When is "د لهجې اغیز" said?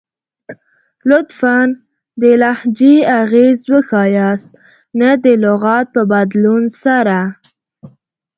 2.21-3.59